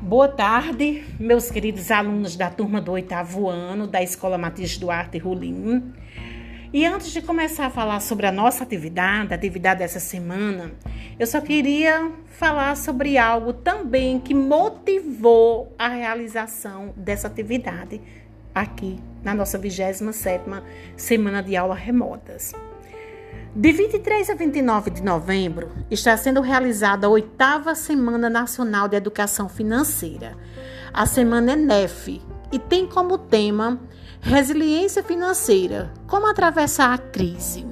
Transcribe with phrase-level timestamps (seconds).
[0.00, 5.92] Boa tarde, meus queridos alunos da turma do oitavo ano da Escola Matias Duarte Rolim.
[6.72, 10.70] E antes de começar a falar sobre a nossa atividade, a atividade dessa semana,
[11.18, 18.00] eu só queria falar sobre algo também que motivou a realização dessa atividade
[18.54, 20.62] aqui na nossa 27ª
[20.96, 22.52] semana de aulas remotas.
[23.58, 29.48] De 23 a 29 de novembro, está sendo realizada a oitava Semana Nacional de Educação
[29.48, 30.36] Financeira.
[30.94, 33.80] A semana é NEF e tem como tema
[34.20, 37.66] Resiliência Financeira Como Atravessar a Crise.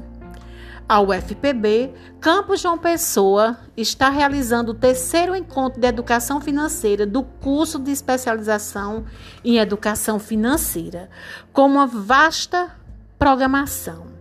[0.89, 7.79] A UFPB, Campus João Pessoa, está realizando o terceiro encontro de educação financeira do curso
[7.79, 9.05] de especialização
[9.45, 11.09] em educação financeira,
[11.53, 12.75] com uma vasta
[13.17, 14.16] programação.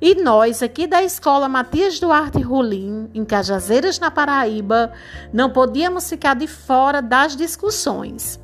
[0.00, 4.92] E nós, aqui da Escola Matias Duarte Rolim, em Cajazeiras, na Paraíba,
[5.30, 8.40] não podíamos ficar de fora das discussões.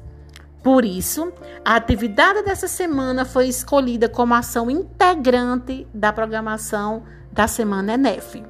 [0.63, 1.33] Por isso,
[1.65, 8.45] a atividade dessa semana foi escolhida como ação integrante da programação da Semana ENEF.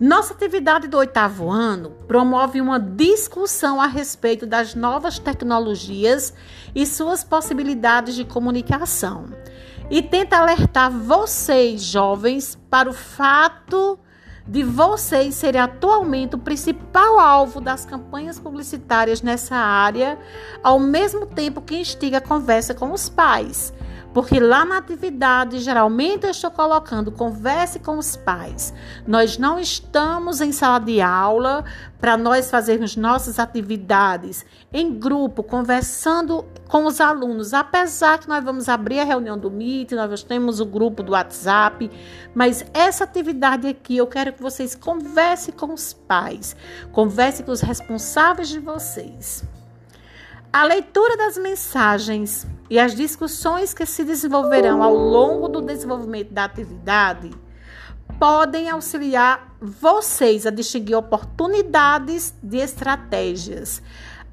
[0.00, 6.32] Nossa atividade do oitavo ano promove uma discussão a respeito das novas tecnologias
[6.74, 9.26] e suas possibilidades de comunicação
[9.90, 13.98] e tenta alertar vocês, jovens, para o fato
[14.46, 20.18] de vocês serem atualmente o principal alvo das campanhas publicitárias nessa área,
[20.62, 23.72] ao mesmo tempo que instiga a conversa com os pais
[24.12, 28.72] porque lá na atividade, geralmente eu estou colocando converse com os pais.
[29.06, 31.64] Nós não estamos em sala de aula
[32.00, 37.52] para nós fazermos nossas atividades em grupo, conversando com os alunos.
[37.52, 41.90] Apesar que nós vamos abrir a reunião do Meet, nós temos o grupo do WhatsApp,
[42.34, 46.56] mas essa atividade aqui eu quero que vocês conversem com os pais,
[46.92, 49.44] conversem com os responsáveis de vocês.
[50.50, 56.44] A leitura das mensagens e as discussões que se desenvolverão ao longo do desenvolvimento da
[56.44, 57.30] atividade
[58.18, 63.82] podem auxiliar vocês a distinguir oportunidades de estratégias,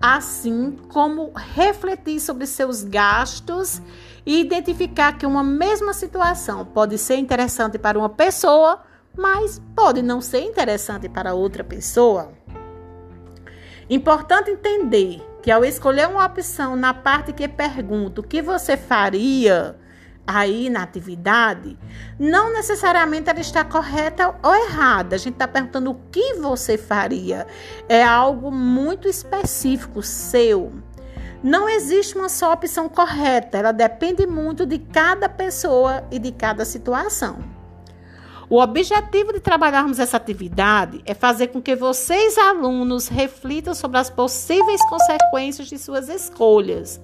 [0.01, 3.81] assim como refletir sobre seus gastos
[4.25, 8.81] e identificar que uma mesma situação pode ser interessante para uma pessoa,
[9.17, 12.31] mas pode não ser interessante para outra pessoa.
[13.89, 19.75] Importante entender que ao escolher uma opção na parte que pergunta o que você faria
[20.25, 21.77] aí na atividade,
[22.17, 25.15] não necessariamente ela está correta ou errada.
[25.15, 27.45] A gente está perguntando o que você faria.
[27.87, 30.73] É algo muito específico seu.
[31.43, 36.65] Não existe uma só opção correta, ela depende muito de cada pessoa e de cada
[36.65, 37.54] situação.
[38.47, 44.09] O objetivo de trabalharmos essa atividade é fazer com que vocês, alunos, reflitam sobre as
[44.09, 47.01] possíveis consequências de suas escolhas,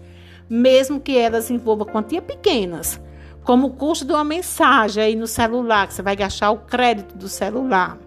[0.48, 3.02] mesmo que elas envolvam quantias pequenas,
[3.44, 7.18] como o custo de uma mensagem aí no celular, que você vai gastar o crédito
[7.18, 7.98] do celular.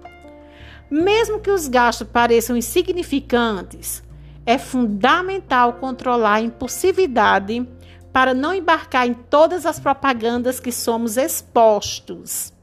[0.89, 4.01] Mesmo que os gastos pareçam insignificantes,
[4.47, 7.67] é fundamental controlar a impulsividade
[8.13, 12.54] para não embarcar em todas as propagandas que somos expostos.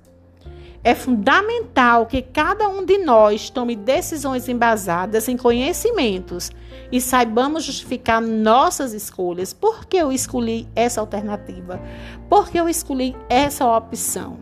[0.84, 6.50] É fundamental que cada um de nós tome decisões embasadas em conhecimentos
[6.92, 9.54] e saibamos justificar nossas escolhas.
[9.54, 11.80] Por que eu escolhi essa alternativa?
[12.28, 14.40] Por que eu escolhi essa opção?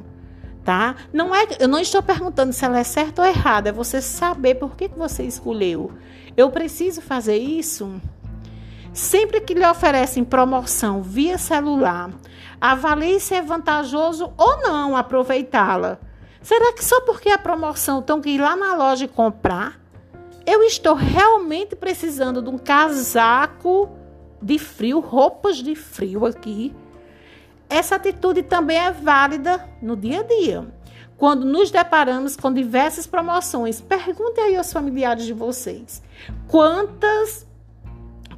[0.64, 0.96] Tá?
[1.12, 4.56] Não é, eu não estou perguntando se ela é certa ou errada, é você saber
[4.56, 5.92] por que você escolheu.
[6.38, 8.00] Eu preciso fazer isso?
[8.94, 12.12] Sempre que lhe oferecem promoção via celular,
[12.62, 16.00] avalie se é vantajoso ou não aproveitá-la.
[16.42, 19.80] Será que só porque a promoção tem que ir lá na loja e comprar?
[20.46, 23.90] Eu estou realmente precisando de um casaco
[24.42, 26.74] de frio, roupas de frio aqui.
[27.70, 30.68] Essa atitude também é válida no dia a dia.
[31.18, 36.02] Quando nos deparamos com diversas promoções, perguntem aí aos familiares de vocês
[36.48, 37.46] quantas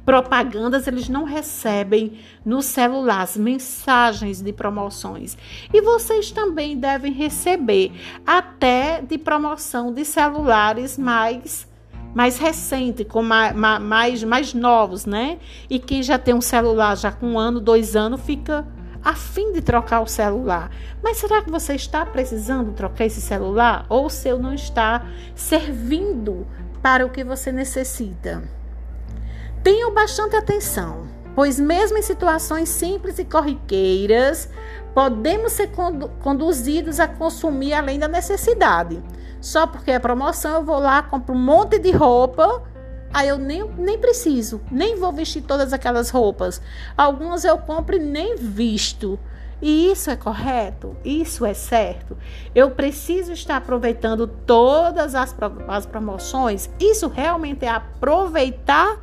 [0.04, 5.36] propagandas eles não recebem no celular, as mensagens de promoções.
[5.72, 7.92] E vocês também devem receber
[8.26, 11.70] até de promoção de celulares mais
[12.14, 15.38] mais recente, com mais, mais, mais novos, né?
[15.70, 18.66] E quem já tem um celular já com um ano, dois anos, fica
[19.02, 20.70] a fim de trocar o celular.
[21.02, 23.86] Mas será que você está precisando trocar esse celular?
[23.88, 26.46] Ou o seu não está servindo
[26.82, 28.42] para o que você necessita?
[29.62, 34.48] Tenham bastante atenção, pois, mesmo em situações simples e corriqueiras,
[34.94, 35.70] podemos ser
[36.22, 39.02] conduzidos a consumir além da necessidade.
[39.40, 42.62] Só porque é promoção, eu vou lá, compro um monte de roupa
[43.12, 46.62] Aí eu nem, nem preciso, nem vou vestir todas aquelas roupas.
[46.96, 49.18] Algumas eu compro e nem visto.
[49.60, 50.96] E isso é correto?
[51.04, 52.16] Isso é certo?
[52.54, 55.34] Eu preciso estar aproveitando todas as,
[55.68, 56.70] as promoções?
[56.80, 58.98] Isso realmente é aproveitar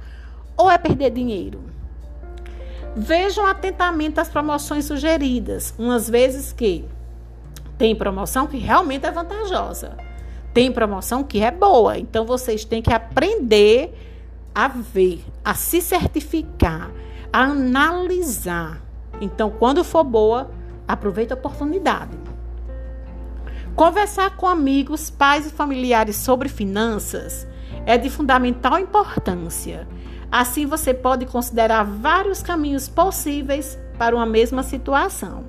[0.59, 1.61] ou é perder dinheiro?
[2.93, 5.73] Vejam atentamente as promoções sugeridas.
[5.79, 6.83] Umas vezes que
[7.77, 9.95] tem promoção que realmente é vantajosa.
[10.53, 11.97] Tem promoção que é boa.
[11.97, 13.93] Então vocês têm que aprender
[14.53, 16.91] a ver, a se certificar,
[17.31, 18.81] a analisar.
[19.21, 20.51] Então, quando for boa,
[20.85, 22.17] aproveite a oportunidade.
[23.75, 27.47] Conversar com amigos, pais e familiares sobre finanças
[27.85, 29.87] é de fundamental importância.
[30.31, 35.43] Assim, você pode considerar vários caminhos possíveis para uma mesma situação.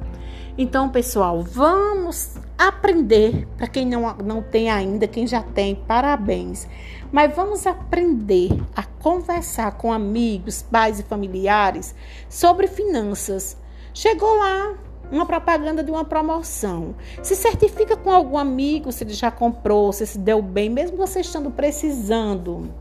[0.57, 3.47] Então, pessoal, vamos aprender.
[3.57, 6.67] Para quem não, não tem ainda, quem já tem, parabéns.
[7.13, 11.95] Mas vamos aprender a conversar com amigos, pais e familiares
[12.29, 13.57] sobre finanças.
[13.93, 14.75] Chegou lá
[15.11, 16.95] uma propaganda de uma promoção.
[17.23, 21.21] Se certifica com algum amigo se ele já comprou, se se deu bem, mesmo você
[21.21, 22.73] estando precisando.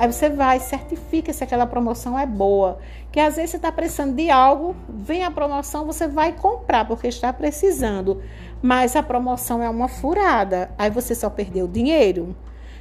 [0.00, 2.78] Aí você vai, certifica se aquela promoção é boa.
[3.12, 7.06] Que às vezes você está precisando de algo, vem a promoção, você vai comprar porque
[7.06, 8.22] está precisando.
[8.62, 10.70] Mas a promoção é uma furada.
[10.78, 12.34] Aí você só perdeu dinheiro.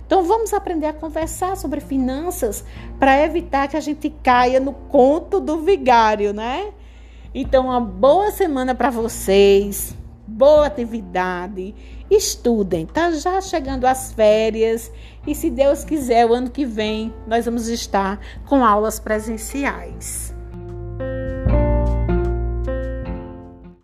[0.06, 2.64] Então vamos aprender a conversar sobre finanças
[2.98, 6.72] para evitar que a gente caia no conto do vigário, né?
[7.36, 9.94] Então, uma boa semana para vocês,
[10.40, 11.76] boa atividade,
[12.10, 14.90] estudem, tá já chegando as férias
[15.28, 20.34] e se Deus quiser, o ano que vem nós vamos estar com aulas presenciais.